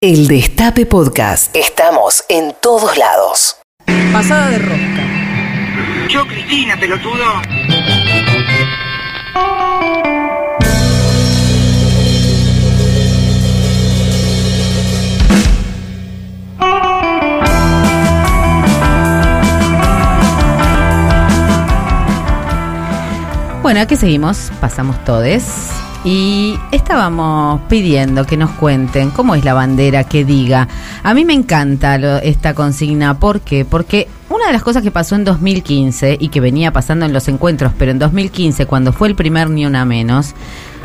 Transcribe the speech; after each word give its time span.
El 0.00 0.28
Destape 0.28 0.86
Podcast. 0.86 1.56
Estamos 1.56 2.24
en 2.28 2.54
todos 2.62 2.96
lados. 2.96 3.56
Pasada 4.12 4.48
de 4.50 4.58
rosca. 4.60 5.02
Yo, 6.08 6.24
Cristina, 6.24 6.78
pelotudo. 6.78 7.24
Bueno, 23.62 23.80
aquí 23.80 23.96
seguimos, 23.96 24.52
pasamos 24.60 25.04
todes. 25.04 25.72
Y 26.04 26.58
estábamos 26.70 27.60
pidiendo 27.68 28.24
que 28.24 28.36
nos 28.36 28.50
cuenten 28.50 29.10
cómo 29.10 29.34
es 29.34 29.44
la 29.44 29.52
bandera 29.54 30.04
que 30.04 30.24
diga. 30.24 30.68
A 31.02 31.12
mí 31.12 31.24
me 31.24 31.34
encanta 31.34 31.98
lo- 31.98 32.18
esta 32.18 32.54
consigna. 32.54 33.18
¿Por 33.18 33.40
qué? 33.40 33.64
Porque 33.64 34.08
una 34.30 34.46
de 34.46 34.52
las 34.52 34.62
cosas 34.62 34.82
que 34.82 34.90
pasó 34.90 35.16
en 35.16 35.24
2015 35.24 36.16
y 36.18 36.28
que 36.28 36.40
venía 36.40 36.72
pasando 36.72 37.04
en 37.04 37.12
los 37.12 37.28
encuentros, 37.28 37.72
pero 37.78 37.90
en 37.90 37.98
2015, 37.98 38.66
cuando 38.66 38.92
fue 38.92 39.08
el 39.08 39.16
primer 39.16 39.50
Ni 39.50 39.66
Una 39.66 39.84
Menos, 39.84 40.34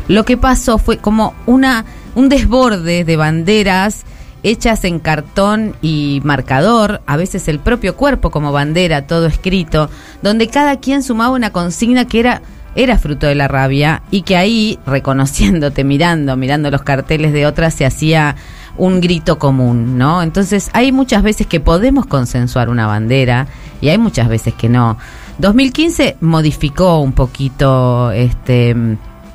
lo 0.08 0.24
que 0.24 0.36
pasó 0.36 0.78
fue 0.78 0.98
como 0.98 1.32
una, 1.46 1.84
un 2.14 2.28
desborde 2.28 3.04
de 3.04 3.16
banderas 3.16 4.02
hechas 4.42 4.84
en 4.84 4.98
cartón 4.98 5.74
y 5.80 6.20
marcador, 6.24 7.00
a 7.06 7.16
veces 7.16 7.48
el 7.48 7.60
propio 7.60 7.96
cuerpo 7.96 8.30
como 8.30 8.52
bandera, 8.52 9.06
todo 9.06 9.24
escrito, 9.26 9.88
donde 10.20 10.48
cada 10.48 10.76
quien 10.80 11.02
sumaba 11.02 11.34
una 11.34 11.48
consigna 11.50 12.04
que 12.06 12.20
era 12.20 12.42
era 12.74 12.98
fruto 12.98 13.26
de 13.26 13.34
la 13.34 13.48
rabia 13.48 14.02
y 14.10 14.22
que 14.22 14.36
ahí, 14.36 14.78
reconociéndote, 14.86 15.84
mirando, 15.84 16.36
mirando 16.36 16.70
los 16.70 16.82
carteles 16.82 17.32
de 17.32 17.46
otras, 17.46 17.74
se 17.74 17.86
hacía 17.86 18.36
un 18.76 19.00
grito 19.00 19.38
común, 19.38 19.96
¿no? 19.98 20.22
Entonces 20.22 20.70
hay 20.72 20.90
muchas 20.90 21.22
veces 21.22 21.46
que 21.46 21.60
podemos 21.60 22.06
consensuar 22.06 22.68
una 22.68 22.86
bandera 22.86 23.46
y 23.80 23.88
hay 23.90 23.98
muchas 23.98 24.28
veces 24.28 24.54
que 24.54 24.68
no. 24.68 24.98
2015 25.38 26.16
modificó 26.20 26.98
un 27.00 27.12
poquito, 27.12 28.10
este, 28.10 28.74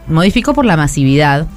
modificó 0.08 0.54
por 0.54 0.66
la 0.66 0.76
masividad, 0.76 1.48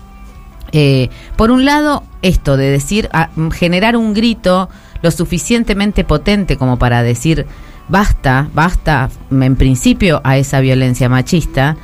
eh, 0.73 1.11
por 1.37 1.51
un 1.51 1.65
lado, 1.65 2.05
esto 2.23 2.57
de 2.57 2.71
decir, 2.71 3.09
a- 3.13 3.31
generar 3.53 3.97
un 3.97 4.15
grito 4.15 4.69
lo 5.03 5.11
suficientemente 5.11 6.05
potente 6.05 6.57
como 6.57 6.79
para 6.79 7.03
decir, 7.03 7.47
basta, 7.89 8.49
basta, 8.55 9.11
en 9.31 9.57
principio, 9.57 10.21
a 10.25 10.37
esa 10.37 10.61
violencia 10.61 11.09
machista, 11.09 11.77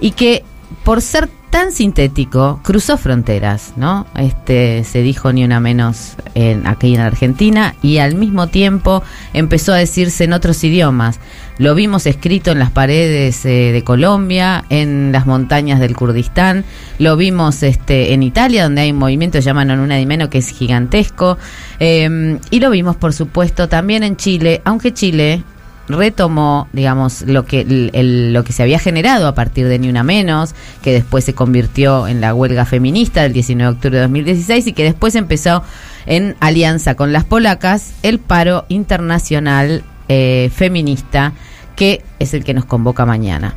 y 0.00 0.12
que 0.12 0.44
por 0.84 1.02
ser 1.02 1.28
tan 1.50 1.72
sintético, 1.72 2.60
cruzó 2.62 2.96
fronteras, 2.96 3.72
¿no? 3.76 4.06
Este, 4.16 4.84
se 4.84 5.02
dijo 5.02 5.32
ni 5.32 5.44
una 5.44 5.58
menos 5.58 6.14
en, 6.34 6.66
aquí 6.66 6.94
en 6.94 7.00
Argentina, 7.00 7.74
y 7.82 7.98
al 7.98 8.14
mismo 8.14 8.46
tiempo 8.46 9.02
empezó 9.32 9.72
a 9.72 9.76
decirse 9.76 10.24
en 10.24 10.32
otros 10.32 10.62
idiomas. 10.62 11.18
Lo 11.58 11.74
vimos 11.74 12.06
escrito 12.06 12.52
en 12.52 12.60
las 12.60 12.70
paredes 12.70 13.44
eh, 13.44 13.72
de 13.72 13.84
Colombia, 13.84 14.64
en 14.70 15.10
las 15.12 15.26
montañas 15.26 15.80
del 15.80 15.96
Kurdistán, 15.96 16.64
lo 16.98 17.16
vimos 17.16 17.62
este, 17.62 18.14
en 18.14 18.22
Italia, 18.22 18.62
donde 18.62 18.82
hay 18.82 18.92
un 18.92 18.98
movimiento 18.98 19.38
que 19.38 19.42
se 19.42 19.46
llama 19.46 19.64
Non 19.64 19.80
Una 19.80 19.96
di 19.96 20.06
Meno, 20.06 20.30
que 20.30 20.38
es 20.38 20.48
gigantesco, 20.48 21.36
eh, 21.80 22.38
y 22.50 22.60
lo 22.60 22.70
vimos, 22.70 22.96
por 22.96 23.12
supuesto, 23.12 23.68
también 23.68 24.04
en 24.04 24.16
Chile, 24.16 24.62
aunque 24.64 24.94
Chile 24.94 25.42
retomó, 25.90 26.68
digamos, 26.72 27.22
lo 27.22 27.44
que 27.44 27.64
lo 27.64 28.44
que 28.44 28.52
se 28.52 28.62
había 28.62 28.78
generado 28.78 29.28
a 29.28 29.34
partir 29.34 29.68
de 29.68 29.78
Ni 29.78 29.88
Una 29.88 30.02
Menos, 30.02 30.54
que 30.82 30.92
después 30.92 31.24
se 31.24 31.34
convirtió 31.34 32.06
en 32.08 32.20
la 32.20 32.34
huelga 32.34 32.64
feminista 32.64 33.22
del 33.22 33.32
19 33.32 33.70
de 33.70 33.76
octubre 33.76 33.96
de 33.96 34.02
2016 34.02 34.66
y 34.68 34.72
que 34.72 34.84
después 34.84 35.14
empezó 35.14 35.62
en 36.06 36.36
alianza 36.40 36.94
con 36.94 37.12
las 37.12 37.24
polacas 37.24 37.92
el 38.02 38.18
paro 38.18 38.64
internacional 38.68 39.84
eh, 40.08 40.50
feminista, 40.54 41.32
que 41.76 42.02
es 42.18 42.34
el 42.34 42.44
que 42.44 42.54
nos 42.54 42.64
convoca 42.64 43.06
mañana. 43.06 43.54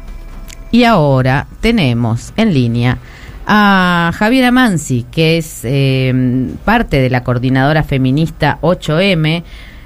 Y 0.71 0.85
ahora 0.85 1.47
tenemos 1.61 2.33
en 2.35 2.53
línea 2.53 2.97
a 3.45 4.11
Javiera 4.15 4.51
Mansi, 4.51 5.05
que 5.11 5.37
es 5.37 5.61
eh, 5.63 6.49
parte 6.65 7.01
de 7.01 7.09
la 7.09 7.23
coordinadora 7.23 7.83
feminista 7.83 8.59
8M, 8.61 9.43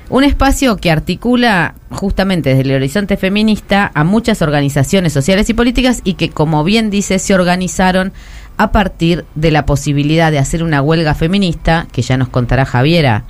un 0.10 0.24
espacio 0.24 0.78
que 0.78 0.90
articula 0.92 1.76
justamente 1.90 2.50
desde 2.50 2.62
el 2.70 2.76
horizonte 2.76 3.18
feminista 3.18 3.92
a 3.94 4.04
muchas 4.04 4.42
organizaciones 4.42 5.12
sociales 5.14 5.50
y 5.50 5.54
políticas 5.54 6.02
y 6.04 6.14
que, 6.14 6.30
como 6.30 6.64
bien 6.64 6.90
dice, 6.90 7.20
se 7.20 7.34
organizaron 7.34 8.14
a 8.58 8.72
partir 8.72 9.26
de 9.36 9.52
la 9.52 9.66
posibilidad 9.66 10.32
de 10.32 10.40
hacer 10.40 10.64
una 10.64 10.82
huelga 10.82 11.14
feminista, 11.14 11.88
que 11.92 12.02
ya 12.02 12.16
nos 12.18 12.30
contará 12.30 12.66
Javiera. 12.66 13.24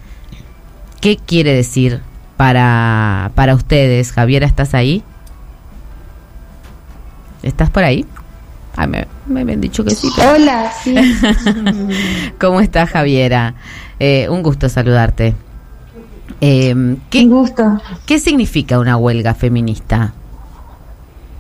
¿Qué 1.01 1.17
quiere 1.17 1.53
decir 1.53 2.01
para, 2.37 3.31
para 3.35 3.55
ustedes? 3.55 4.11
Javiera, 4.11 4.45
¿estás 4.45 4.73
ahí? 4.73 5.03
¿Estás 7.43 7.69
por 7.69 7.83
ahí? 7.83 8.05
Ay, 8.75 8.87
me, 8.87 9.07
me 9.25 9.41
habían 9.41 9.61
dicho 9.61 9.83
que 9.83 9.91
sí. 9.95 10.09
pero- 10.15 10.33
Hola, 10.33 10.71
sí. 10.83 10.95
¿Cómo 12.39 12.61
estás, 12.61 12.89
Javiera? 12.91 13.55
Eh, 13.99 14.27
un 14.29 14.43
gusto 14.43 14.69
saludarte. 14.69 15.33
Eh, 16.41 16.73
Un 16.73 17.01
¿qué, 17.09 17.25
gusto. 17.25 17.81
¿Qué 18.05 18.19
significa 18.19 18.79
una 18.79 18.97
huelga 18.97 19.33
feminista? 19.33 20.13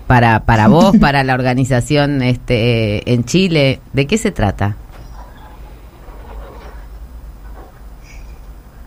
Para, 0.07 0.45
para 0.45 0.67
vos, 0.67 0.95
para 1.01 1.23
la 1.23 1.33
organización 1.33 2.21
este, 2.21 3.13
en 3.13 3.25
Chile, 3.25 3.81
¿de 3.93 4.07
qué 4.07 4.17
se 4.17 4.31
trata? 4.31 4.75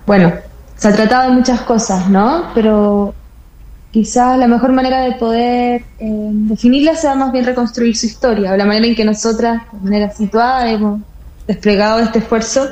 Bueno, 0.07 0.33
se 0.77 0.89
ha 0.89 0.93
tratado 0.93 1.31
de 1.31 1.37
muchas 1.37 1.61
cosas, 1.61 2.09
¿no? 2.09 2.47
Pero 2.55 3.15
quizás 3.93 4.39
la 4.39 4.49
mejor 4.49 4.73
manera 4.73 5.03
de 5.03 5.13
poder 5.13 5.85
eh, 5.99 6.31
definirla 6.33 6.97
sea 6.97 7.15
más 7.15 7.31
bien 7.33 7.45
reconstruir 7.45 7.97
su 7.97 8.07
historia, 8.07 8.53
o 8.53 8.57
la 8.57 8.65
manera 8.65 8.87
en 8.87 8.95
que 8.95 9.05
nosotras, 9.05 9.63
de 9.73 9.79
manera 9.81 10.11
situada, 10.11 10.71
hemos 10.71 11.01
desplegado 11.47 12.01
este 12.01 12.21
esfuerzo 12.21 12.67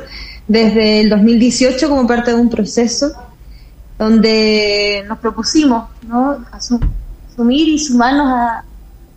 desde 0.48 1.00
el 1.00 1.10
2018 1.10 1.88
como 1.88 2.06
parte 2.06 2.32
de 2.32 2.40
un 2.40 2.48
proceso 2.48 3.12
donde 3.98 5.04
nos 5.08 5.18
propusimos, 5.18 5.84
¿no? 6.06 6.38
Asu- 6.52 6.80
asumir 7.32 7.68
y 7.68 7.78
sumarnos 7.78 8.26
a, 8.28 8.58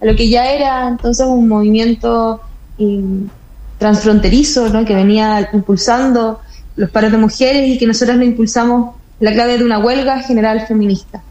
a 0.01 0.05
lo 0.05 0.15
que 0.15 0.27
ya 0.29 0.51
era 0.51 0.87
entonces 0.87 1.25
un 1.25 1.47
movimiento 1.47 2.41
eh, 2.79 3.03
transfronterizo, 3.77 4.69
¿no? 4.69 4.85
Que 4.85 4.95
venía 4.95 5.49
impulsando 5.53 6.39
los 6.75 6.89
paros 6.89 7.11
de 7.11 7.17
mujeres 7.17 7.67
y 7.69 7.77
que 7.77 7.85
nosotros 7.87 8.17
lo 8.17 8.23
impulsamos 8.23 8.95
la 9.19 9.31
clave 9.33 9.57
de 9.57 9.63
una 9.63 9.79
huelga 9.79 10.19
general 10.21 10.65
feminista. 10.67 11.21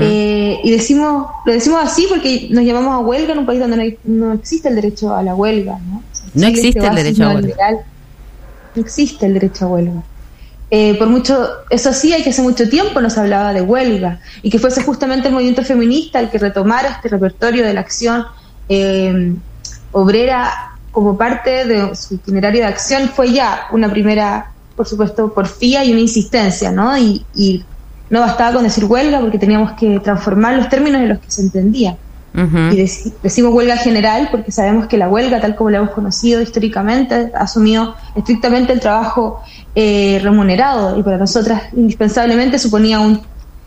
Eh, 0.00 0.60
y 0.62 0.70
decimos, 0.70 1.26
lo 1.44 1.52
decimos 1.52 1.80
así 1.82 2.06
porque 2.08 2.48
nos 2.50 2.64
llamamos 2.64 2.94
a 2.94 2.98
huelga 3.00 3.32
en 3.32 3.40
un 3.40 3.46
país 3.46 3.60
donde 3.60 3.76
no, 3.76 3.82
hay- 3.82 3.98
no 4.04 4.32
existe 4.32 4.68
el 4.68 4.76
derecho 4.76 5.14
a 5.14 5.22
la 5.22 5.34
huelga. 5.34 5.78
No, 5.90 5.96
O 5.98 6.02
sea, 6.16 6.26
No 6.34 6.46
existe 6.46 6.78
el 6.86 6.94
derecho 6.94 7.24
a 7.24 7.26
huelga. 7.26 7.40
neoliberal, 7.40 7.76
No 8.74 8.82
existe 8.82 9.26
el 9.26 9.34
derecho 9.34 9.64
a 9.64 9.68
huelga. 9.68 10.02
Eh, 10.70 10.96
por 10.98 11.08
mucho, 11.08 11.48
eso 11.70 11.92
sí, 11.92 12.12
hay 12.12 12.24
que 12.24 12.30
hace 12.30 12.42
mucho 12.42 12.68
tiempo 12.68 13.00
nos 13.00 13.16
hablaba 13.16 13.52
de 13.52 13.62
huelga 13.62 14.20
y 14.42 14.50
que 14.50 14.58
fuese 14.58 14.82
justamente 14.82 15.28
el 15.28 15.34
movimiento 15.34 15.62
feminista 15.62 16.18
el 16.18 16.28
que 16.28 16.38
retomara 16.38 16.88
este 16.88 17.08
repertorio 17.08 17.64
de 17.64 17.72
la 17.72 17.80
acción 17.80 18.24
eh, 18.68 19.32
obrera 19.92 20.76
como 20.90 21.16
parte 21.16 21.66
de 21.66 21.94
su 21.94 22.14
itinerario 22.14 22.62
de 22.62 22.66
acción 22.66 23.08
fue 23.10 23.32
ya 23.32 23.68
una 23.70 23.90
primera, 23.90 24.50
por 24.74 24.88
supuesto, 24.88 25.32
porfía 25.32 25.84
y 25.84 25.92
una 25.92 26.00
insistencia, 26.00 26.72
¿no? 26.72 26.96
Y, 26.98 27.24
y 27.34 27.64
no 28.10 28.20
bastaba 28.20 28.54
con 28.54 28.64
decir 28.64 28.86
huelga 28.86 29.20
porque 29.20 29.38
teníamos 29.38 29.72
que 29.72 30.00
transformar 30.00 30.54
los 30.54 30.68
términos 30.68 31.00
en 31.02 31.10
los 31.10 31.18
que 31.18 31.30
se 31.30 31.42
entendía. 31.42 31.96
Y 32.72 32.76
deci- 32.76 33.12
decimos 33.22 33.54
huelga 33.54 33.76
general 33.78 34.28
porque 34.30 34.52
sabemos 34.52 34.86
que 34.88 34.98
la 34.98 35.08
huelga, 35.08 35.40
tal 35.40 35.56
como 35.56 35.70
la 35.70 35.78
hemos 35.78 35.90
conocido 35.90 36.42
históricamente, 36.42 37.32
ha 37.34 37.44
asumido 37.44 37.94
estrictamente 38.14 38.72
el 38.74 38.80
trabajo 38.80 39.40
eh, 39.74 40.20
remunerado 40.22 40.98
y 40.98 41.02
para 41.02 41.16
nosotras 41.16 41.62
indispensablemente 41.74 42.58
suponía 42.58 43.00
un 43.00 43.20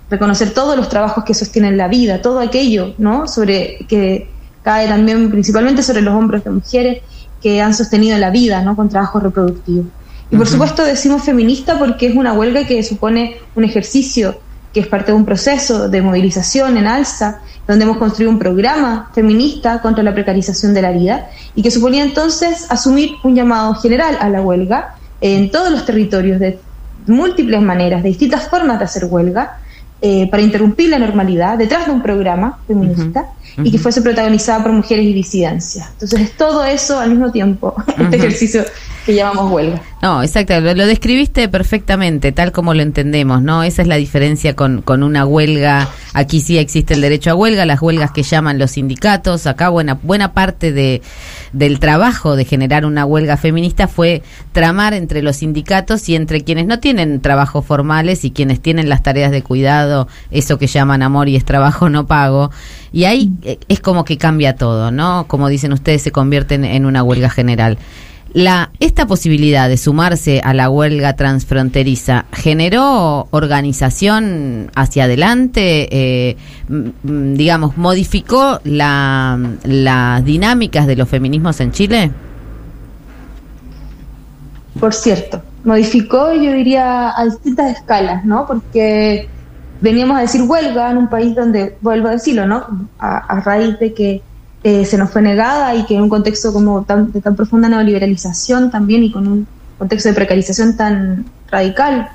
reconocer 0.10 0.52
todos 0.54 0.76
los 0.76 0.88
trabajos 0.88 1.24
que 1.24 1.34
sostienen 1.34 1.78
la 1.78 1.88
vida, 1.88 2.22
todo 2.22 2.40
aquello, 2.40 2.94
¿no? 2.98 3.28
Sobre 3.28 3.86
que 3.88 4.30
cae 4.64 4.88
también 4.88 5.30
principalmente 5.32 5.82
sobre 5.82 6.02
los 6.02 6.14
hombros 6.14 6.44
de 6.44 6.52
mujeres 6.52 7.04
que 7.42 7.62
han 7.62 7.74
sostenido 7.74 8.18
la 8.18 8.30
vida, 8.30 8.62
¿no? 8.62 8.76
Con 8.76 8.90
trabajo 8.90 9.20
reproductivo. 9.20 9.86
Y 10.32 10.36
por 10.38 10.48
supuesto 10.48 10.84
decimos 10.84 11.24
feminista 11.24 11.80
porque 11.80 12.08
es 12.08 12.16
una 12.16 12.34
huelga 12.34 12.68
que 12.68 12.84
supone 12.84 13.38
un 13.56 13.64
ejercicio 13.64 14.40
que 14.74 14.82
es 14.82 14.88
parte 14.88 15.12
de 15.12 15.18
un 15.18 15.26
proceso 15.26 15.90
de 15.90 16.02
movilización 16.02 16.78
en 16.78 16.88
alza, 16.88 17.42
donde 17.68 17.86
hemos 17.86 17.98
construido 17.98 18.32
un 18.32 18.40
programa 18.40 19.12
feminista 19.14 19.82
contra 19.82 20.04
la 20.04 20.14
precarización 20.14 20.74
de 20.74 20.82
la 20.82 20.92
vida 20.92 21.30
y 21.56 21.62
que 21.62 21.72
suponía 21.72 22.04
entonces 22.04 22.66
asumir 22.70 23.12
un 23.24 23.36
llamado 23.36 23.76
general 23.76 24.18
a 24.20 24.30
la 24.30 24.42
huelga 24.42 24.96
en 25.22 25.52
todos 25.52 25.72
los 25.72 25.86
territorios 25.86 26.40
de 26.40 26.60
múltiples 27.08 27.62
maneras, 27.62 28.04
de 28.04 28.10
distintas 28.10 28.48
formas 28.48 28.80
de 28.80 28.86
hacer 28.86 29.06
huelga, 29.06 29.60
eh, 30.02 30.30
para 30.32 30.42
interrumpir 30.42 30.90
la 30.90 30.98
normalidad 30.98 31.58
detrás 31.58 31.86
de 31.86 31.92
un 31.92 32.02
programa 32.02 32.60
feminista 32.66 33.26
Ujú, 33.58 33.68
y 33.68 33.72
que 33.72 33.78
fuese 33.78 34.02
protagonizada 34.02 34.64
por 34.64 34.72
mujeres 34.72 35.04
y 35.06 35.12
disidencias. 35.12 35.90
Entonces 35.92 36.22
es 36.22 36.38
todo 36.38 36.64
eso 36.64 36.98
al 37.00 37.10
mismo 37.10 37.32
tiempo, 37.34 37.76
Ujú. 37.88 38.04
este 38.04 38.16
ejercicio 38.16 38.64
que 39.10 39.16
llamamos 39.16 39.52
huelga. 39.52 39.82
No, 40.04 40.22
exacto, 40.22 40.62
lo, 40.62 40.86
describiste 40.86 41.50
perfectamente, 41.50 42.32
tal 42.32 42.52
como 42.52 42.76
lo 42.76 42.84
entendemos, 42.84 43.42
¿no? 43.42 43.64
Esa 43.64 43.82
es 43.82 43.88
la 43.88 43.96
diferencia 43.96 44.56
con, 44.56 44.84
con 44.84 45.02
una 45.02 45.26
huelga. 45.26 45.90
Aquí 46.14 46.42
sí 46.42 46.60
existe 46.60 46.94
el 46.94 47.02
derecho 47.02 47.32
a 47.32 47.36
huelga, 47.36 47.66
las 47.66 47.82
huelgas 47.82 48.12
que 48.12 48.22
llaman 48.22 48.60
los 48.60 48.72
sindicatos. 48.72 49.48
Acá 49.48 49.70
buena, 49.70 49.96
buena 49.96 50.34
parte 50.34 50.72
de, 50.72 51.02
del 51.54 51.80
trabajo 51.80 52.36
de 52.36 52.46
generar 52.46 52.86
una 52.86 53.04
huelga 53.04 53.36
feminista 53.36 53.88
fue 53.88 54.22
tramar 54.52 54.94
entre 54.94 55.24
los 55.24 55.38
sindicatos 55.38 56.08
y 56.08 56.16
entre 56.16 56.42
quienes 56.44 56.68
no 56.68 56.80
tienen 56.80 57.20
trabajos 57.20 57.66
formales 57.66 58.24
y 58.26 58.32
quienes 58.32 58.62
tienen 58.62 58.90
las 58.90 59.02
tareas 59.02 59.32
de 59.32 59.42
cuidado, 59.42 60.08
eso 60.30 60.60
que 60.60 60.68
llaman 60.68 61.02
amor 61.02 61.30
y 61.30 61.36
es 61.36 61.46
trabajo 61.46 61.90
no 61.90 62.06
pago. 62.06 62.52
Y 62.92 63.06
ahí 63.06 63.32
eh, 63.42 63.58
es 63.68 63.80
como 63.80 64.06
que 64.06 64.18
cambia 64.18 64.56
todo, 64.56 64.92
¿no? 64.92 65.26
Como 65.28 65.50
dicen 65.50 65.74
ustedes, 65.74 66.04
se 66.04 66.12
convierte 66.12 66.56
en 66.56 66.86
una 66.86 67.02
huelga 67.02 67.30
general. 67.32 67.80
La, 68.34 68.70
esta 68.80 69.08
posibilidad 69.08 69.68
de 69.68 69.78
sumarse 69.78 70.42
a 70.44 70.54
la 70.54 70.70
huelga 70.70 71.16
transfronteriza 71.16 72.26
generó 72.32 73.28
organización 73.32 74.70
hacia 74.76 75.06
adelante, 75.06 75.88
eh, 75.92 76.38
digamos, 77.04 77.76
modificó 77.76 78.60
la, 78.64 79.40
las 79.64 80.24
dinámicas 80.24 80.86
de 80.86 80.96
los 80.96 81.10
feminismos 81.10 81.60
en 81.60 81.72
Chile. 81.72 82.12
Por 84.80 84.94
cierto, 84.94 85.42
modificó, 85.64 86.32
yo 86.32 86.54
diría, 86.54 87.18
a 87.18 87.26
distintas 87.26 87.78
escalas, 87.78 88.26
¿no? 88.26 88.46
Porque 88.46 89.28
veníamos 89.82 90.18
a 90.18 90.22
decir 90.22 90.44
huelga 90.44 90.92
en 90.92 90.98
un 90.98 91.10
país 91.10 91.36
donde, 91.36 91.78
vuelvo 91.82 92.10
a 92.10 92.12
decirlo, 92.12 92.46
¿no? 92.46 92.88
a 93.00 93.40
raíz 93.40 93.80
de 93.80 93.94
que 93.94 94.22
eh, 94.62 94.84
se 94.84 94.98
nos 94.98 95.12
fue 95.12 95.22
negada 95.22 95.74
y 95.74 95.86
que 95.86 95.96
en 95.96 96.02
un 96.02 96.10
contexto 96.10 96.52
como 96.52 96.82
de 96.82 97.22
tan 97.22 97.36
profunda 97.36 97.70
neoliberalización 97.70 98.70
también 98.70 99.04
y 99.06 99.12
con 99.12 99.26
un 99.26 99.48
contexto 99.78 100.10
de 100.10 100.16
precarización 100.16 100.76
tan 100.76 101.26
radical 101.50 102.10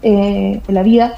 eh, 0.00 0.62
de 0.66 0.72
la 0.72 0.82
vida, 0.82 1.14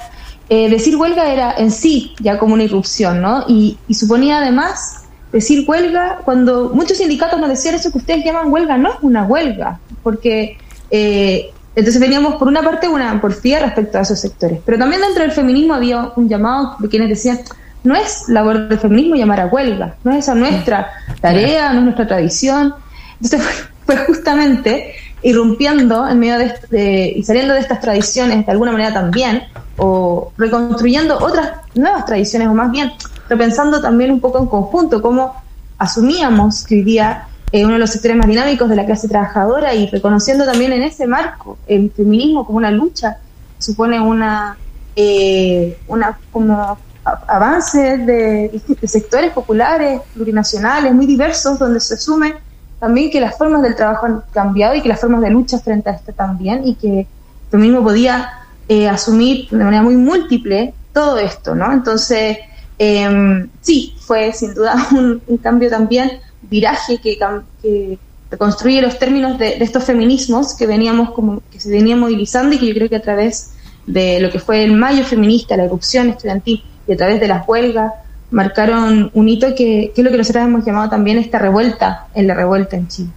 eh, 0.48 0.68
decir 0.68 0.96
huelga 0.96 1.32
era 1.32 1.54
en 1.56 1.70
sí 1.70 2.14
ya 2.18 2.38
como 2.38 2.54
una 2.54 2.64
irrupción, 2.64 3.22
¿no? 3.22 3.44
Y, 3.46 3.78
suponía 3.90 4.38
además 4.38 5.04
decir 5.32 5.64
huelga 5.68 6.22
cuando 6.24 6.70
muchos 6.74 6.98
sindicatos 6.98 7.38
nos 7.38 7.50
decían 7.50 7.76
eso 7.76 7.92
que 7.92 7.98
ustedes 7.98 8.24
llaman 8.24 8.52
huelga, 8.52 8.76
no 8.76 8.90
es 8.90 8.96
una 9.02 9.24
huelga, 9.24 9.78
porque 10.02 10.58
entonces 10.90 12.00
veníamos 12.00 12.34
por 12.34 12.46
una 12.46 12.62
parte 12.62 12.88
una 12.88 13.20
porfía 13.20 13.60
respecto 13.60 13.98
a 13.98 14.02
esos 14.02 14.20
sectores, 14.20 14.60
pero 14.64 14.78
también 14.78 15.00
dentro 15.02 15.22
del 15.22 15.32
feminismo 15.32 15.74
había 15.74 16.12
un 16.16 16.28
llamado 16.28 16.76
de 16.78 16.88
quienes 16.88 17.08
decían 17.08 17.40
no 17.84 17.94
es 17.94 18.28
labor 18.28 18.68
del 18.68 18.78
feminismo 18.78 19.14
llamar 19.14 19.40
a 19.40 19.46
huelga, 19.46 19.94
no 20.02 20.12
es 20.12 20.18
esa 20.18 20.34
nuestra 20.34 20.90
tarea, 21.20 21.72
no 21.72 21.80
es 21.80 21.84
nuestra 21.84 22.06
tradición. 22.06 22.74
Entonces 23.20 23.66
fue 23.86 23.96
justamente 23.98 24.94
irrumpiendo 25.22 26.08
en 26.08 26.18
medio 26.18 26.38
de, 26.70 27.12
y 27.16 27.22
saliendo 27.22 27.54
de 27.54 27.60
estas 27.60 27.80
tradiciones 27.80 28.44
de 28.44 28.52
alguna 28.52 28.72
manera 28.72 28.92
también, 28.92 29.44
o 29.76 30.32
reconstruyendo 30.36 31.18
otras 31.18 31.52
nuevas 31.74 32.04
tradiciones, 32.06 32.48
o 32.48 32.54
más 32.54 32.70
bien 32.70 32.92
repensando 33.28 33.80
también 33.80 34.10
un 34.10 34.20
poco 34.20 34.38
en 34.38 34.46
conjunto 34.46 35.00
cómo 35.00 35.34
asumíamos 35.78 36.64
que 36.64 36.76
hoy 36.76 36.82
día 36.82 37.26
eh, 37.52 37.64
uno 37.64 37.74
de 37.74 37.80
los 37.80 37.90
sectores 37.90 38.16
más 38.16 38.26
dinámicos 38.26 38.68
de 38.68 38.76
la 38.76 38.84
clase 38.84 39.08
trabajadora 39.08 39.74
y 39.74 39.88
reconociendo 39.88 40.44
también 40.44 40.72
en 40.72 40.82
ese 40.82 41.06
marco 41.06 41.58
el 41.66 41.90
feminismo 41.90 42.46
como 42.46 42.58
una 42.58 42.70
lucha, 42.70 43.18
supone 43.58 44.00
una, 44.00 44.56
eh, 44.96 45.78
una 45.88 46.18
como 46.32 46.78
avances 47.04 48.06
de, 48.06 48.60
sectores 48.84 49.32
populares, 49.32 50.00
plurinacionales, 50.14 50.94
muy 50.94 51.06
diversos, 51.06 51.58
donde 51.58 51.80
se 51.80 51.94
asume 51.94 52.34
también 52.80 53.10
que 53.10 53.20
las 53.20 53.36
formas 53.36 53.62
del 53.62 53.76
trabajo 53.76 54.06
han 54.06 54.22
cambiado 54.32 54.74
y 54.74 54.82
que 54.82 54.88
las 54.88 55.00
formas 55.00 55.20
de 55.20 55.30
lucha 55.30 55.58
frente 55.58 55.90
a 55.90 55.92
esto 55.94 56.12
también, 56.12 56.66
y 56.66 56.74
que 56.74 57.06
tú 57.50 57.58
mismo 57.58 57.82
podía 57.82 58.30
eh, 58.68 58.88
asumir 58.88 59.48
de 59.50 59.64
manera 59.64 59.82
muy 59.82 59.96
múltiple 59.96 60.74
todo 60.92 61.18
esto, 61.18 61.54
¿no? 61.54 61.72
Entonces, 61.72 62.38
em, 62.78 63.48
sí, 63.60 63.94
fue 64.00 64.32
sin 64.32 64.54
duda 64.54 64.74
un, 64.92 65.20
cambio 65.42 65.70
también, 65.70 66.20
viraje 66.42 66.98
que, 66.98 67.18
que 67.62 67.98
reconstruye 68.30 68.82
los 68.82 68.98
términos 68.98 69.38
de, 69.38 69.56
de, 69.58 69.64
estos 69.64 69.84
feminismos 69.84 70.54
que 70.54 70.66
veníamos 70.66 71.10
como 71.12 71.42
que 71.50 71.60
se 71.60 71.70
venían 71.70 72.00
movilizando 72.00 72.54
y 72.54 72.58
que 72.58 72.66
yo 72.66 72.74
creo 72.74 72.88
que 72.88 72.96
a 72.96 73.02
través 73.02 73.52
de 73.86 74.20
lo 74.20 74.30
que 74.30 74.38
fue 74.38 74.64
el 74.64 74.72
mayo 74.72 75.04
feminista, 75.04 75.56
la 75.56 75.64
erupción 75.64 76.08
estudiantil 76.08 76.62
y 76.86 76.92
a 76.92 76.96
través 76.96 77.20
de 77.20 77.28
las 77.28 77.46
huelgas 77.48 77.92
marcaron 78.30 79.10
un 79.14 79.28
hito 79.28 79.54
que, 79.54 79.92
que 79.94 80.00
es 80.00 80.04
lo 80.04 80.10
que 80.10 80.16
nosotros 80.16 80.44
hemos 80.44 80.64
llamado 80.64 80.90
también 80.90 81.18
esta 81.18 81.38
revuelta 81.38 82.08
en 82.14 82.26
la 82.26 82.34
revuelta 82.34 82.76
en 82.76 82.88
Chile. 82.88 83.10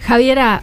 Javiera, 0.00 0.62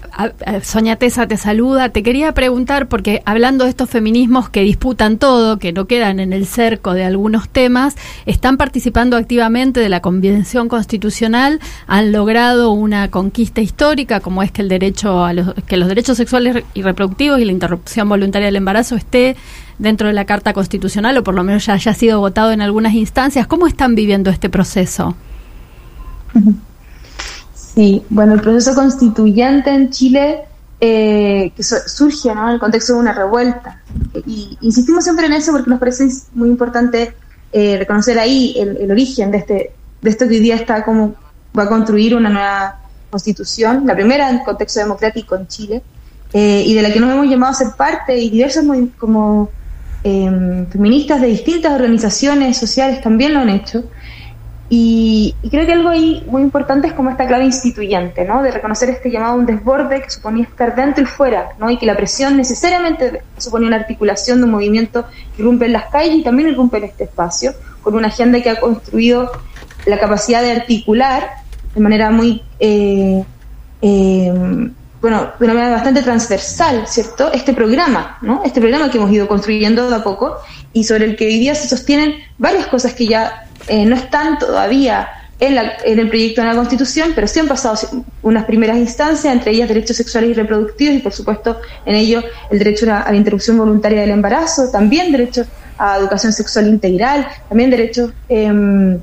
Soña 0.64 0.96
Tesa 0.96 1.28
te 1.28 1.38
saluda. 1.38 1.90
Te 1.90 2.04
quería 2.04 2.34
preguntar, 2.34 2.88
porque 2.88 3.22
hablando 3.26 3.66
de 3.66 3.70
estos 3.70 3.90
feminismos 3.90 4.50
que 4.50 4.62
disputan 4.62 5.18
todo, 5.18 5.60
que 5.60 5.74
no 5.74 5.86
quedan 5.86 6.20
en 6.20 6.34
el 6.34 6.48
cerco 6.48 6.94
de 6.94 7.04
algunos 7.04 7.50
temas, 7.50 7.96
están 8.26 8.58
participando 8.58 9.18
activamente 9.18 9.80
de 9.80 9.90
la 9.90 10.02
Convención 10.02 10.68
Constitucional, 10.68 11.60
han 11.86 12.12
logrado 12.12 12.72
una 12.72 13.12
conquista 13.12 13.62
histórica, 13.62 14.20
como 14.20 14.42
es 14.42 14.52
que 14.52 14.62
el 14.62 14.70
derecho 14.70 15.26
a 15.26 15.34
los, 15.34 15.54
que 15.68 15.78
los 15.78 15.90
derechos 15.90 16.18
sexuales 16.18 16.64
y 16.74 16.82
reproductivos 16.82 17.40
y 17.40 17.46
la 17.46 17.52
interrupción 17.52 18.10
voluntaria 18.10 18.48
del 18.48 18.56
embarazo 18.56 18.96
esté 18.96 19.36
dentro 19.78 20.08
de 20.08 20.14
la 20.14 20.26
Carta 20.26 20.54
Constitucional, 20.54 21.18
o 21.18 21.24
por 21.24 21.36
lo 21.36 21.44
menos 21.44 21.66
ya 21.66 21.74
haya 21.74 21.94
sido 21.94 22.20
votado 22.20 22.52
en 22.52 22.62
algunas 22.62 22.94
instancias. 22.94 23.46
¿Cómo 23.46 23.68
están 23.68 23.94
viviendo 23.94 24.32
este 24.32 24.50
proceso? 24.50 25.16
Sí, 27.75 28.04
bueno, 28.10 28.33
el 28.33 28.42
proceso 28.42 28.74
constituyente 28.74 29.69
en 29.69 29.89
Chile 29.89 30.45
eh, 30.80 31.51
que 31.56 31.63
surge 31.63 32.30
en 32.30 32.38
el 32.38 32.60
contexto 32.60 32.94
de 32.94 33.00
una 33.00 33.13
revuelta. 33.13 33.81
Y 34.25 34.57
insistimos 34.62 35.04
siempre 35.04 35.25
en 35.25 35.33
eso 35.33 35.51
porque 35.51 35.69
nos 35.69 35.80
parece 35.80 36.07
muy 36.33 36.50
importante 36.50 37.13
eh, 37.51 37.77
reconocer 37.77 38.18
ahí 38.18 38.56
el, 38.57 38.89
origen 38.92 39.31
de, 39.31 39.38
este, 39.38 39.72
de 40.01 40.10
esto 40.10 40.27
que 40.27 40.36
hoy 40.36 40.39
día 40.39 40.56
está 40.56 40.83
como 40.83 41.16
va 41.57 41.63
a 41.63 41.69
construir 41.69 42.16
una 42.16 42.30
nueva 42.30 42.80
constitución, 43.10 43.86
la 43.86 43.94
primera 43.94 44.30
en 44.30 44.39
contexto 44.39 44.81
democrático 44.81 45.36
en 45.36 45.48
Chile, 45.48 45.81
eh, 46.33 46.63
y 46.66 46.74
de 46.74 46.81
la 46.81 46.92
que 46.92 47.00
nos 47.00 47.12
hemos 47.12 47.27
llamado 47.27 47.54
a 47.54 47.56
ser 47.56 47.69
parte 47.77 48.18
y 48.18 48.30
diversos 48.30 48.66
como 48.98 49.50
feministas 50.04 51.19
de 51.19 51.27
distintas 51.27 51.74
organizaciones 51.74 52.57
sociales 52.57 53.01
también 53.01 53.33
lo 53.33 53.39
han 53.39 53.50
hecho. 53.50 53.86
Y, 54.67 55.35
creo 55.51 55.65
que 55.65 55.73
algo 55.73 55.89
ahí 55.89 56.25
muy 56.27 56.41
importante 56.41 56.88
es 56.88 56.94
como 56.94 57.12
esta 57.12 57.27
clave 57.27 57.45
instituyente, 57.45 58.25
¿no? 58.25 58.41
De 58.41 58.51
reconocer 58.51 58.89
este 58.89 59.12
llamado 59.12 59.35
un 59.35 59.45
desborde 59.45 60.01
que 60.01 60.09
suponía 60.09 60.44
estar 60.44 60.75
dentro 60.75 61.03
y 61.03 61.06
fuera, 61.06 61.50
¿no? 61.59 61.69
Y 61.69 61.77
que 61.77 61.85
la 61.85 61.95
presión 61.95 62.35
necesariamente 62.35 63.21
suponía 63.38 63.67
una 63.67 63.77
articulación 63.77 64.39
de 64.39 64.45
un 64.45 64.51
movimiento 64.51 65.05
que 65.36 65.43
irrumpe 65.43 65.65
en 65.65 65.74
las 65.74 65.86
calles 65.91 66.15
y 66.15 66.24
también 66.24 66.50
irrumpe 66.50 66.77
en 66.77 66.86
este 66.86 67.03
espacio, 67.03 67.53
con 67.84 67.95
una 67.95 68.07
agenda 68.07 68.41
que 68.41 68.50
ha 68.50 68.60
construido 68.60 69.31
la 69.86 70.00
capacidad 70.00 70.41
de 70.41 70.51
articular 70.51 71.29
de 71.75 71.81
manera 71.81 72.10
muy, 72.10 72.41
eh, 72.60 73.24
eh, 73.81 74.34
bueno, 75.02 75.32
de 75.40 75.46
una 75.46 75.54
manera 75.54 75.75
bastante 75.75 76.02
transversal, 76.02 76.88
¿cierto? 76.88 77.32
Este 77.32 77.54
programa, 77.54 78.18
¿no? 78.22 78.42
Este 78.44 78.60
programa 78.60 78.90
que 78.90 78.98
hemos 78.98 79.12
ido 79.12 79.28
construyendo 79.28 79.90
de 79.90 79.96
a 79.96 80.04
poco 80.04 80.38
y 80.74 80.84
sobre 80.84 81.06
el 81.06 81.16
que 81.16 81.28
hoy 81.28 81.40
día 81.40 81.56
se 81.56 81.68
sostienen 81.68 82.16
varias 82.38 82.68
cosas 82.68 82.94
que 82.94 83.08
ya 83.08 83.48
eh, 83.68 83.86
no 83.86 83.96
están 83.96 84.40
todavía 84.40 85.10
en, 85.40 86.00
el 86.00 86.08
proyecto 86.08 86.42
de 86.42 86.48
la 86.48 86.56
Constitución, 86.56 87.12
pero 87.14 87.28
sí 87.28 87.40
han 87.40 87.48
pasado 87.48 87.78
unas 88.22 88.46
primeras 88.46 88.78
instancias, 88.78 89.34
entre 89.34 89.52
ellas 89.52 89.68
derechos 89.68 89.98
sexuales 89.98 90.32
y 90.32 90.34
reproductivos, 90.34 90.96
y 90.96 91.00
por 91.00 91.12
supuesto 91.12 91.60
en 91.86 91.96
ello 91.96 92.24
el 92.50 92.60
derecho 92.60 92.86
a 92.92 93.12
la 93.12 93.18
interrupción 93.18 93.58
voluntaria 93.58 94.02
del 94.02 94.12
embarazo, 94.12 94.70
también 94.72 95.12
derechos 95.12 95.48
a 95.78 95.98
educación 95.98 96.32
sexual 96.32 96.68
integral, 96.68 97.28
también 97.50 97.70
derechos, 97.70 98.12
eh, 98.30 98.98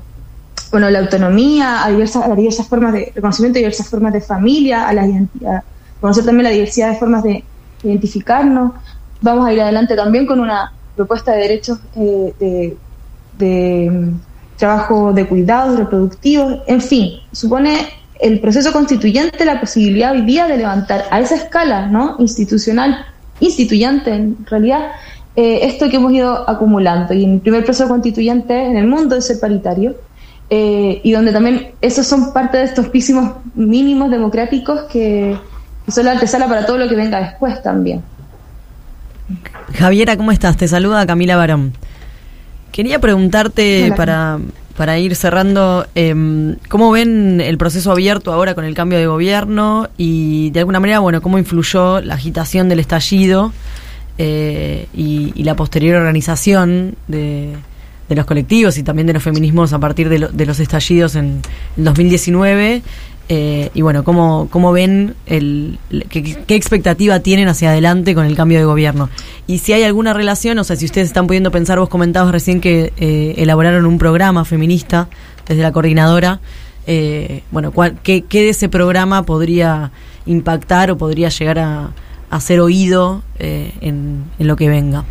bueno, 0.71 0.89
la 0.89 0.99
autonomía, 0.99 1.85
a 1.85 1.91
diversas, 1.91 2.25
a 2.25 2.35
diversas 2.35 2.67
formas 2.67 2.93
de 2.93 3.11
reconocimiento, 3.13 3.57
a 3.57 3.61
diversas 3.61 3.87
formas 3.87 4.11
de 4.11 4.21
familia, 4.21 4.87
a 4.87 4.93
la 4.93 5.05
identidad, 5.05 5.63
conocer 6.03 6.25
también 6.25 6.43
la 6.43 6.49
diversidad 6.49 6.89
de 6.89 6.97
formas 6.97 7.23
de 7.23 7.45
identificarnos. 7.81 8.73
Vamos 9.21 9.47
a 9.47 9.53
ir 9.53 9.61
adelante 9.61 9.95
también 9.95 10.25
con 10.25 10.41
una 10.41 10.73
propuesta 10.97 11.31
de 11.31 11.37
derechos 11.37 11.79
eh, 11.95 12.75
de 13.37 14.11
trabajo 14.57 15.13
de 15.13 15.25
cuidados 15.25 15.79
reproductivos, 15.79 16.57
en 16.67 16.81
fin, 16.81 17.19
supone 17.31 17.87
el 18.19 18.41
proceso 18.41 18.73
constituyente 18.73 19.45
la 19.45 19.61
posibilidad 19.61 20.11
hoy 20.11 20.23
día 20.23 20.45
de 20.45 20.57
levantar 20.57 21.05
a 21.09 21.21
esa 21.21 21.35
escala 21.35 21.87
¿no? 21.87 22.17
institucional, 22.19 23.05
instituyente 23.39 24.13
en 24.13 24.45
realidad, 24.45 24.89
eh, 25.37 25.59
esto 25.61 25.89
que 25.89 25.95
hemos 25.95 26.11
ido 26.11 26.49
acumulando. 26.49 27.13
Y 27.13 27.23
en 27.23 27.35
el 27.35 27.39
primer 27.39 27.63
proceso 27.63 27.87
constituyente 27.87 28.53
en 28.65 28.75
el 28.75 28.87
mundo 28.87 29.15
es 29.15 29.29
el 29.29 29.39
paritario, 29.39 29.95
eh, 30.49 30.99
y 31.01 31.13
donde 31.13 31.31
también 31.31 31.71
esos 31.79 32.05
son 32.05 32.33
parte 32.33 32.57
de 32.57 32.65
estos 32.65 32.89
písimos 32.89 33.35
mínimos 33.55 34.11
democráticos 34.11 34.81
que, 34.91 35.37
son 35.87 36.05
la 36.05 36.11
antesala 36.11 36.47
para 36.47 36.65
todo 36.65 36.77
lo 36.77 36.87
que 36.87 36.95
venga 36.95 37.19
después 37.19 37.61
también. 37.61 38.01
Javiera, 39.75 40.17
¿cómo 40.17 40.31
estás? 40.31 40.57
Te 40.57 40.67
saluda 40.67 41.05
Camila 41.05 41.35
Barón. 41.35 41.73
Quería 42.71 42.99
preguntarte 42.99 43.93
para 43.95 44.39
para 44.75 44.97
ir 44.97 45.15
cerrando, 45.15 45.85
eh, 45.93 46.55
¿cómo 46.67 46.91
ven 46.91 47.41
el 47.41 47.57
proceso 47.57 47.91
abierto 47.91 48.33
ahora 48.33 48.55
con 48.55 48.65
el 48.65 48.73
cambio 48.73 48.97
de 48.97 49.05
gobierno 49.05 49.89
y 49.97 50.49
de 50.49 50.59
alguna 50.59 50.79
manera, 50.79 50.99
bueno, 50.99 51.21
cómo 51.21 51.37
influyó 51.37 52.01
la 52.01 52.15
agitación 52.15 52.69
del 52.69 52.79
estallido 52.79 53.53
eh, 54.17 54.87
y, 54.93 55.31
y, 55.35 55.43
la 55.43 55.55
posterior 55.55 55.97
organización 55.97 56.95
de, 57.07 57.53
de, 58.09 58.15
los 58.15 58.25
colectivos 58.25 58.77
y 58.77 58.83
también 58.83 59.07
de 59.07 59.13
los 59.13 59.23
feminismos 59.23 59.73
a 59.73 59.79
partir 59.79 60.09
de, 60.09 60.19
lo, 60.19 60.29
de 60.29 60.45
los 60.45 60.59
estallidos 60.59 61.15
en, 61.15 61.41
en 61.77 61.83
2019? 61.83 62.81
Eh, 63.29 63.69
y 63.73 63.81
bueno, 63.81 64.03
¿cómo, 64.03 64.47
cómo 64.51 64.73
ven 64.73 65.15
el, 65.25 65.79
qué, 66.09 66.43
qué, 66.45 66.55
expectativa 66.55 67.21
tienen 67.21 67.47
hacia 67.47 67.69
adelante 67.69 68.13
con 68.15 68.25
el 68.25 68.35
cambio 68.35 68.59
de 68.59 68.65
gobierno? 68.65 69.09
Y 69.47 69.59
si 69.59 69.71
hay 69.71 69.83
alguna 69.83 70.13
relación, 70.13 70.59
o 70.59 70.63
sea, 70.63 70.75
si 70.75 70.85
ustedes 70.85 71.07
están 71.07 71.27
pudiendo 71.27 71.49
pensar, 71.49 71.79
vos 71.79 71.89
comentabas 71.89 72.31
recién 72.31 72.59
que 72.59 72.91
eh, 72.97 73.35
elaboraron 73.37 73.85
un 73.85 73.97
programa 73.97 74.43
feminista 74.43 75.07
desde 75.47 75.61
la 75.61 75.71
coordinadora, 75.71 76.41
eh, 76.85 77.43
bueno, 77.51 77.71
¿cuál, 77.71 77.97
qué, 78.03 78.23
qué, 78.23 78.41
de 78.41 78.49
ese 78.49 78.67
programa 78.67 79.23
podría 79.23 79.91
impactar 80.25 80.91
o 80.91 80.97
podría 80.97 81.29
llegar 81.29 81.59
a, 81.59 81.91
a 82.29 82.41
ser 82.41 82.59
oído 82.59 83.23
en, 83.39 84.25
en 84.37 84.47
lo 84.47 84.57
que 84.57 84.67
venga? 84.67 85.05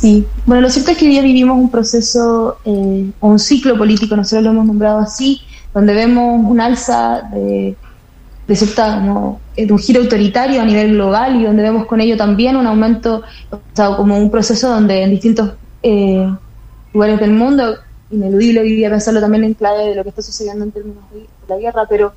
Sí, 0.00 0.26
bueno, 0.46 0.62
lo 0.62 0.70
cierto 0.70 0.92
es 0.92 0.96
que 0.96 1.04
hoy 1.04 1.10
día 1.10 1.20
vivimos 1.20 1.58
un 1.58 1.70
proceso 1.70 2.56
eh, 2.64 3.10
un 3.20 3.38
ciclo 3.38 3.76
político, 3.76 4.16
nosotros 4.16 4.44
lo 4.44 4.50
hemos 4.52 4.64
nombrado 4.64 5.00
así, 5.00 5.42
donde 5.74 5.92
vemos 5.92 6.40
un 6.50 6.58
alza 6.58 7.28
de, 7.30 7.76
de, 8.48 8.56
cierta, 8.56 8.98
¿no? 8.98 9.40
de 9.54 9.70
un 9.70 9.78
giro 9.78 10.00
autoritario 10.00 10.62
a 10.62 10.64
nivel 10.64 10.94
global 10.94 11.38
y 11.38 11.44
donde 11.44 11.62
vemos 11.62 11.84
con 11.84 12.00
ello 12.00 12.16
también 12.16 12.56
un 12.56 12.66
aumento, 12.66 13.24
o 13.50 13.60
sea, 13.74 13.94
como 13.94 14.16
un 14.16 14.30
proceso 14.30 14.70
donde 14.70 15.02
en 15.02 15.10
distintos 15.10 15.52
eh, 15.82 16.26
lugares 16.94 17.20
del 17.20 17.32
mundo, 17.32 17.76
ineludible 18.10 18.60
hoy 18.60 18.76
día 18.76 18.88
pensarlo 18.88 19.20
también 19.20 19.44
en 19.44 19.52
clave 19.52 19.90
de 19.90 19.96
lo 19.96 20.02
que 20.02 20.08
está 20.08 20.22
sucediendo 20.22 20.64
en 20.64 20.72
términos 20.72 21.04
de, 21.12 21.20
de 21.20 21.26
la 21.46 21.58
guerra, 21.58 21.84
pero 21.86 22.14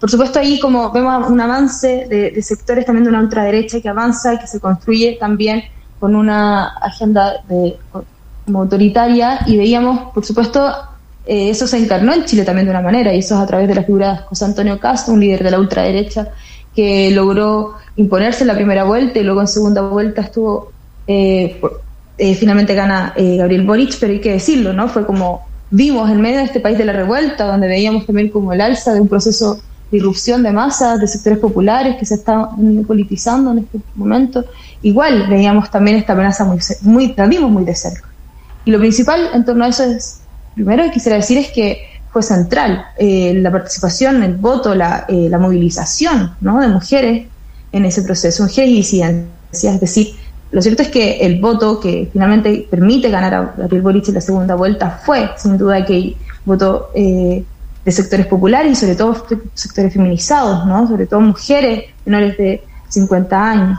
por 0.00 0.10
supuesto 0.10 0.38
ahí 0.38 0.58
como 0.60 0.90
vemos 0.92 1.28
un 1.28 1.42
avance 1.42 2.06
de, 2.08 2.30
de 2.30 2.42
sectores 2.42 2.86
también 2.86 3.04
de 3.04 3.10
una 3.10 3.20
ultraderecha 3.20 3.82
que 3.82 3.88
avanza 3.90 4.32
y 4.32 4.38
que 4.38 4.46
se 4.46 4.60
construye 4.60 5.18
también 5.20 5.64
con 5.98 6.14
una 6.14 6.68
agenda 6.68 7.42
de, 7.48 7.76
como 8.44 8.62
autoritaria 8.62 9.40
y 9.46 9.56
veíamos, 9.56 10.12
por 10.12 10.24
supuesto, 10.24 10.74
eh, 11.26 11.50
eso 11.50 11.66
se 11.66 11.78
encarnó 11.78 12.12
en 12.14 12.24
Chile 12.24 12.44
también 12.44 12.66
de 12.66 12.70
una 12.70 12.80
manera 12.80 13.14
y 13.14 13.18
eso 13.18 13.34
es 13.34 13.40
a 13.40 13.46
través 13.46 13.68
de 13.68 13.74
la 13.74 13.82
figura 13.82 14.12
de 14.12 14.18
José 14.18 14.44
Antonio 14.44 14.78
Castro, 14.78 15.14
un 15.14 15.20
líder 15.20 15.42
de 15.42 15.50
la 15.50 15.58
ultraderecha 15.58 16.28
que 16.74 17.10
logró 17.10 17.74
imponerse 17.96 18.44
en 18.44 18.48
la 18.48 18.54
primera 18.54 18.84
vuelta 18.84 19.18
y 19.18 19.24
luego 19.24 19.40
en 19.40 19.48
segunda 19.48 19.82
vuelta 19.82 20.22
estuvo, 20.22 20.72
eh, 21.06 21.60
eh, 22.16 22.34
finalmente 22.34 22.74
gana 22.74 23.14
Gabriel 23.16 23.66
Boric, 23.66 23.98
pero 23.98 24.12
hay 24.12 24.20
que 24.20 24.32
decirlo, 24.32 24.72
¿no? 24.72 24.88
Fue 24.88 25.04
como 25.04 25.42
vimos 25.70 26.08
en 26.10 26.20
medio 26.20 26.38
de 26.38 26.44
este 26.44 26.60
país 26.60 26.78
de 26.78 26.84
la 26.84 26.92
revuelta, 26.92 27.44
donde 27.44 27.68
veíamos 27.68 28.06
también 28.06 28.28
como 28.28 28.52
el 28.52 28.60
alza 28.60 28.94
de 28.94 29.00
un 29.00 29.08
proceso 29.08 29.60
irrupción 29.90 30.42
de 30.42 30.52
masas, 30.52 31.00
de 31.00 31.06
sectores 31.06 31.38
populares 31.38 31.96
que 31.96 32.04
se 32.04 32.14
están 32.14 32.84
politizando 32.86 33.52
en 33.52 33.58
este 33.58 33.78
momento. 33.94 34.44
Igual 34.82 35.26
veíamos 35.28 35.70
también 35.70 35.96
esta 35.96 36.12
amenaza 36.12 36.44
muy, 36.44 36.58
muy, 36.82 37.14
la 37.16 37.26
vimos 37.26 37.50
muy 37.50 37.64
de 37.64 37.74
cerca. 37.74 38.08
Y 38.64 38.70
lo 38.70 38.78
principal 38.78 39.30
en 39.32 39.44
torno 39.44 39.64
a 39.64 39.68
eso 39.68 39.84
es, 39.84 40.20
primero 40.54 40.84
quisiera 40.90 41.16
decir 41.16 41.38
es 41.38 41.50
que 41.50 41.82
fue 42.12 42.22
central 42.22 42.84
eh, 42.98 43.34
la 43.34 43.50
participación, 43.50 44.22
el 44.22 44.36
voto, 44.36 44.74
la, 44.74 45.06
eh, 45.08 45.28
la 45.30 45.38
movilización 45.38 46.34
¿no? 46.40 46.60
de 46.60 46.68
mujeres 46.68 47.26
en 47.72 47.84
ese 47.84 48.02
proceso, 48.02 48.42
mujeres 48.42 48.70
y 48.70 48.74
disidencias. 48.74 49.74
Es 49.74 49.80
decir, 49.80 50.14
lo 50.50 50.62
cierto 50.62 50.82
es 50.82 50.88
que 50.88 51.18
el 51.20 51.40
voto 51.40 51.78
que 51.80 52.08
finalmente 52.12 52.66
permite 52.70 53.10
ganar 53.10 53.34
a 53.34 53.54
Gabriel 53.56 53.82
Boric 53.82 54.08
en 54.08 54.14
la 54.14 54.20
segunda 54.20 54.54
vuelta 54.54 55.00
fue, 55.04 55.30
sin 55.36 55.58
duda, 55.58 55.84
que 55.84 56.16
votó 56.44 56.90
eh, 56.94 57.44
de 57.88 57.92
sectores 57.92 58.26
populares 58.26 58.72
y 58.72 58.74
sobre 58.74 58.96
todo 58.96 59.16
sectores 59.54 59.94
feminizados, 59.94 60.66
¿no? 60.66 60.86
Sobre 60.86 61.06
todo 61.06 61.22
mujeres 61.22 61.84
menores 62.04 62.36
de 62.36 62.62
50 62.90 63.50
años. 63.50 63.78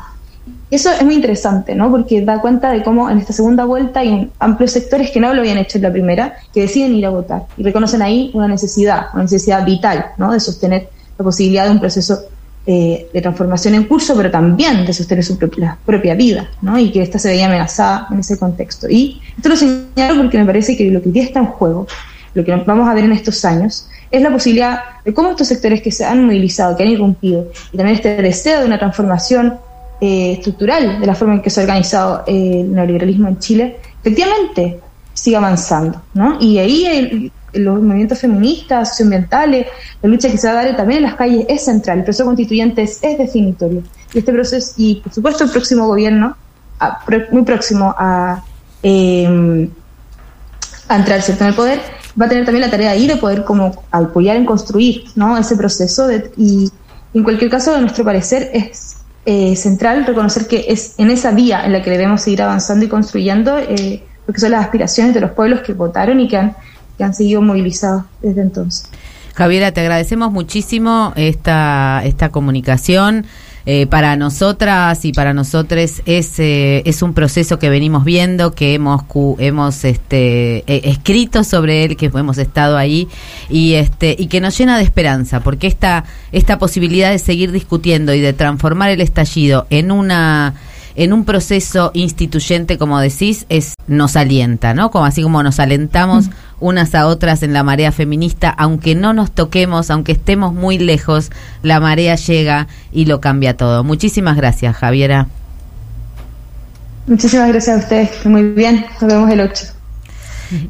Eso 0.72 0.90
es 0.92 1.04
muy 1.04 1.14
interesante, 1.14 1.76
¿no? 1.76 1.92
Porque 1.92 2.20
da 2.24 2.42
cuenta 2.42 2.72
de 2.72 2.82
cómo 2.82 3.08
en 3.08 3.20
esta 3.20 3.34
segunda 3.34 3.66
vuelta 3.66 4.00
hay 4.00 4.32
amplios 4.40 4.72
sectores 4.72 5.12
que 5.12 5.20
no 5.20 5.32
lo 5.32 5.42
habían 5.42 5.60
hecho 5.60 5.78
en 5.78 5.84
la 5.84 5.92
primera, 5.92 6.34
que 6.52 6.62
deciden 6.62 6.96
ir 6.96 7.06
a 7.06 7.12
votar 7.12 7.44
y 7.56 7.62
reconocen 7.62 8.02
ahí 8.02 8.32
una 8.34 8.48
necesidad, 8.48 9.10
una 9.14 9.24
necesidad 9.24 9.64
vital, 9.64 10.08
¿no? 10.18 10.32
De 10.32 10.40
sostener 10.40 10.90
la 11.16 11.24
posibilidad 11.24 11.66
de 11.66 11.72
un 11.72 11.80
proceso 11.80 12.20
eh, 12.66 13.10
de 13.14 13.22
transformación 13.22 13.76
en 13.76 13.84
curso, 13.84 14.16
pero 14.18 14.32
también 14.32 14.88
de 14.88 14.94
sostener 14.94 15.24
su 15.24 15.38
propia, 15.38 15.78
propia 15.86 16.16
vida, 16.16 16.50
¿no? 16.64 16.80
Y 16.80 16.92
que 16.92 17.04
ésta 17.04 17.20
se 17.20 17.30
veía 17.30 17.46
amenazada 17.46 18.08
en 18.10 18.22
ese 18.22 18.40
contexto. 18.40 18.90
Y 18.90 19.22
esto 19.38 19.50
lo 19.50 19.56
señalo 19.56 20.20
porque 20.20 20.40
me 20.40 20.46
parece 20.46 20.76
que 20.76 20.90
lo 20.90 21.00
que 21.00 21.12
ya 21.12 21.22
está 21.22 21.42
en 21.42 21.46
juego, 21.46 21.86
lo 22.34 22.44
que 22.44 22.56
vamos 22.56 22.88
a 22.88 22.94
ver 22.94 23.06
en 23.06 23.12
estos 23.12 23.44
años, 23.46 23.88
es 24.12 24.22
la 24.22 24.32
posibilidad 24.32 24.80
de 25.06 25.14
cómo 25.14 25.30
estos 25.30 25.48
sectores 25.48 25.82
que 25.82 25.92
se 25.92 26.06
han 26.06 26.26
movilizado, 26.26 26.76
que 26.76 26.84
han 26.84 26.90
irrumpido, 26.90 27.52
y 27.72 27.78
también 27.78 27.96
este 27.96 28.22
deseo 28.22 28.62
de 28.62 28.66
una 28.66 28.80
transformación 28.80 29.60
eh, 30.02 30.34
estructural 30.34 31.00
de 31.00 31.06
la 31.06 31.14
forma 31.14 31.36
en 31.36 31.42
que 31.42 31.50
se 31.50 31.60
ha 31.60 31.64
organizado 31.64 32.24
eh, 32.26 32.62
el 32.62 32.74
neoliberalismo 32.74 33.28
en 33.28 33.40
Chile, 33.40 33.78
efectivamente 34.02 34.80
sigue 35.14 35.36
avanzando. 35.36 36.02
¿no? 36.14 36.38
Y 36.40 36.58
ahí 36.58 37.32
los 37.54 37.82
movimientos 37.82 38.20
feministas, 38.20 38.90
socioambientales, 38.90 39.68
la 40.02 40.10
lucha 40.10 40.30
que 40.30 40.38
se 40.38 40.48
va 40.48 40.60
a 40.60 40.64
dar 40.64 40.78
también 40.78 41.00
en 41.00 41.04
las 41.04 41.16
calles 41.16 41.46
es 41.50 41.66
central, 41.66 42.00
el 42.00 42.04
proceso 42.06 42.26
constituyente 42.26 42.84
es, 42.84 43.00
es 43.04 43.18
definitorio. 43.18 43.84
Y 44.14 44.20
este 44.20 44.32
proceso, 44.32 44.74
y 44.78 44.96
por 44.96 45.14
supuesto 45.14 45.44
el 45.44 45.50
próximo 45.50 45.88
gobierno, 45.88 46.36
muy 47.32 47.44
próximo 47.44 47.94
a, 47.98 48.42
eh, 48.82 49.70
a 50.88 50.96
entrar 50.96 51.22
¿cierto? 51.22 51.44
en 51.44 51.50
el 51.50 51.56
poder, 51.56 51.80
va 52.20 52.26
a 52.26 52.30
tener 52.30 52.46
también 52.46 52.66
la 52.66 52.72
tarea 52.72 52.92
ahí 52.92 53.08
de 53.08 53.18
poder 53.18 53.44
como 53.44 53.84
apoyar 53.92 54.36
en 54.36 54.46
construir 54.46 55.06
¿no? 55.16 55.38
ese 55.38 55.56
proceso 55.56 56.08
de, 56.08 56.32
y 56.38 56.70
en 57.14 57.24
cualquier 57.24 57.50
caso, 57.50 57.74
a 57.74 57.80
nuestro 57.80 58.04
parecer, 58.04 58.52
es 58.54 58.98
eh, 59.26 59.56
central 59.56 60.06
reconocer 60.06 60.48
que 60.48 60.66
es 60.68 60.96
en 60.98 61.10
esa 61.10 61.32
vía 61.32 61.66
en 61.66 61.74
la 61.74 61.82
que 61.82 61.90
debemos 61.90 62.22
seguir 62.22 62.42
avanzando 62.42 62.86
y 62.86 62.88
construyendo 62.88 63.58
eh, 63.58 64.04
lo 64.28 64.34
que 64.34 64.40
son 64.40 64.52
las 64.52 64.64
aspiraciones 64.64 65.14
de 65.14 65.22
los 65.22 65.32
pueblos 65.32 65.62
que 65.62 65.74
votaron 65.74 66.20
y 66.20 66.28
que 66.28 66.38
han, 66.38 66.56
que 66.98 67.04
han 67.04 67.14
seguido 67.14 67.42
movilizados 67.42 68.04
desde 68.22 68.42
entonces. 68.42 68.90
Javiera, 69.34 69.72
te 69.72 69.82
agradecemos 69.82 70.32
muchísimo 70.32 71.14
esta, 71.16 72.02
esta 72.04 72.30
comunicación. 72.30 73.26
Eh, 73.66 73.88
para 73.88 74.16
nosotras 74.16 75.04
y 75.04 75.12
para 75.12 75.34
nosotros 75.34 76.02
es, 76.06 76.40
eh, 76.40 76.82
es 76.86 77.02
un 77.02 77.14
proceso 77.14 77.60
que 77.60 77.70
venimos 77.70 78.06
viendo, 78.06 78.54
que 78.54 78.74
hemos, 78.74 79.04
hemos 79.38 79.84
este, 79.84 80.60
eh, 80.66 80.82
escrito 80.86 81.44
sobre 81.44 81.84
él, 81.84 81.98
que 81.98 82.06
hemos 82.06 82.38
estado 82.38 82.78
ahí 82.78 83.10
y, 83.50 83.74
este, 83.74 84.16
y 84.18 84.28
que 84.28 84.40
nos 84.40 84.58
llena 84.58 84.78
de 84.78 84.84
esperanza, 84.84 85.42
porque 85.42 85.68
esta, 85.68 86.06
esta 86.32 86.58
posibilidad 86.58 87.12
de 87.12 87.20
seguir 87.20 87.52
discutiendo 87.52 88.14
y 88.14 88.22
de 88.22 88.32
transformar 88.32 88.92
el 88.92 89.02
estallido 89.02 89.68
en 89.70 89.92
una 89.92 90.56
en 90.96 91.14
un 91.14 91.26
proceso 91.26 91.92
instituyente, 91.94 92.78
como 92.78 93.00
decís, 93.00 93.46
es 93.50 93.74
nos 93.88 94.16
alienta, 94.16 94.74
¿no? 94.74 94.92
Como 94.92 95.06
así 95.06 95.24
como 95.24 95.44
nos 95.44 95.60
alentamos 95.60 96.30
unas 96.60 96.94
a 96.96 97.08
otras 97.08 97.44
en 97.44 97.54
la 97.54 97.64
marea 97.64 97.92
feminista, 97.92 98.50
aunque 98.50 98.96
no 98.96 99.14
nos 99.14 99.32
toquemos, 99.32 99.90
aunque 99.90 100.14
estemos 100.14 100.54
muy 100.54 100.78
lejos, 100.78 101.32
la 101.64 101.80
marea 101.80 102.16
llega 102.16 102.68
y 102.92 103.06
lo 103.06 103.22
cambia 103.22 103.56
todo. 103.56 103.84
Muchísimas 103.84 104.36
gracias, 104.36 104.76
Javiera. 104.76 105.28
Muchísimas 107.08 107.50
gracias 107.50 107.76
a 107.76 107.80
ustedes. 107.80 108.26
Muy 108.26 108.44
bien. 108.52 108.86
Nos 109.02 109.12
vemos 109.12 109.32
el 109.32 109.42
8. 109.42 109.79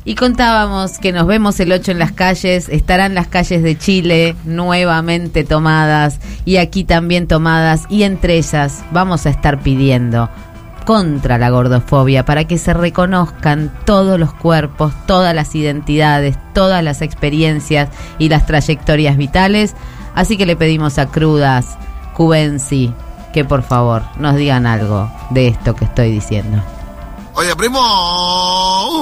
Y 0.03 0.15
contábamos 0.15 0.99
que 0.99 1.11
nos 1.11 1.27
vemos 1.27 1.59
el 1.59 1.71
8 1.71 1.91
en 1.91 1.99
las 1.99 2.11
calles, 2.11 2.69
estarán 2.69 3.15
las 3.15 3.27
calles 3.27 3.63
de 3.63 3.77
Chile 3.77 4.35
nuevamente 4.43 5.43
tomadas 5.43 6.19
y 6.45 6.57
aquí 6.57 6.83
también 6.83 7.27
tomadas 7.27 7.85
y 7.89 8.03
entre 8.03 8.37
ellas 8.37 8.83
vamos 8.91 9.25
a 9.25 9.29
estar 9.29 9.61
pidiendo 9.61 10.29
contra 10.85 11.37
la 11.37 11.49
gordofobia 11.49 12.25
para 12.25 12.45
que 12.45 12.57
se 12.57 12.73
reconozcan 12.73 13.71
todos 13.85 14.19
los 14.19 14.33
cuerpos, 14.33 14.91
todas 15.05 15.35
las 15.35 15.53
identidades, 15.53 16.37
todas 16.53 16.83
las 16.83 17.01
experiencias 17.01 17.89
y 18.17 18.29
las 18.29 18.47
trayectorias 18.47 19.15
vitales. 19.15 19.75
Así 20.15 20.35
que 20.35 20.47
le 20.47 20.55
pedimos 20.55 20.97
a 20.97 21.05
Crudas, 21.05 21.77
Cubensi, 22.15 22.91
que 23.33 23.45
por 23.45 23.61
favor 23.61 24.01
nos 24.17 24.35
digan 24.35 24.65
algo 24.65 25.11
de 25.29 25.49
esto 25.49 25.75
que 25.75 25.85
estoy 25.85 26.11
diciendo. 26.11 26.63
Oye, 27.39 27.55
primo, 27.55 27.79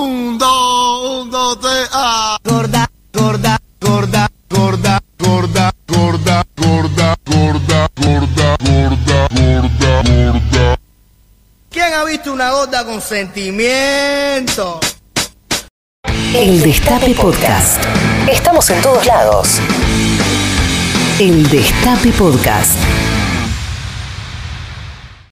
un, 0.03 0.38
dos, 0.38 1.24
un, 1.24 1.32
dos, 1.32 1.60
tres, 1.60 1.89
ah. 1.91 2.38
Gorda, 2.44 2.88
gorda, 3.12 3.58
gorda, 3.82 4.29
gorda, 4.48 5.01
gorda, 5.17 5.74
gorda, 5.88 6.46
gorda, 6.56 6.56
gorda, 6.56 7.17
gorda, 7.25 7.88
gorda, 7.96 8.58
gorda, 8.60 10.01
gorda. 10.03 10.79
¿Quién 11.72 11.94
ha 11.96 12.03
visto 12.03 12.32
una 12.32 12.51
gorda 12.51 12.86
con 12.86 13.01
sentimiento? 13.01 14.82
El 16.36 16.62
Destape 16.62 17.15
Podcast. 17.15 17.84
Estamos 18.29 18.70
en 18.70 18.82
todos 18.84 19.03
lados. 19.08 19.58
El 21.17 21.50
Destape 21.50 22.12
Podcast. 22.12 22.75